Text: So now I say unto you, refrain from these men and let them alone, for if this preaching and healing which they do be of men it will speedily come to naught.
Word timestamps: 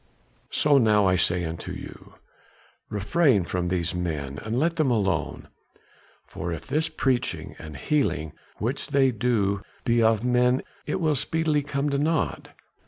So 0.49 0.79
now 0.79 1.05
I 1.05 1.15
say 1.15 1.45
unto 1.45 1.71
you, 1.73 2.15
refrain 2.89 3.43
from 3.43 3.67
these 3.67 3.93
men 3.93 4.39
and 4.39 4.57
let 4.57 4.77
them 4.77 4.89
alone, 4.89 5.47
for 6.25 6.51
if 6.51 6.65
this 6.65 6.89
preaching 6.89 7.55
and 7.59 7.77
healing 7.77 8.33
which 8.57 8.87
they 8.87 9.11
do 9.11 9.61
be 9.85 10.01
of 10.01 10.23
men 10.23 10.63
it 10.87 10.95
will 10.99 11.13
speedily 11.13 11.61
come 11.61 11.91
to 11.91 11.99
naught. 11.99 12.49